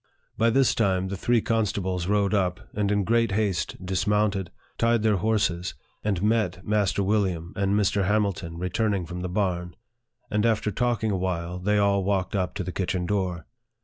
[0.35, 5.17] By this time, the three constables rode up, and in great haste dismounted, tied their
[5.17, 8.07] horses, and met Master William and Mr.
[8.07, 9.75] Hamil ton returning from the barn;
[10.31, 13.45] and after talking awhile, they all walked up to the kitchen door.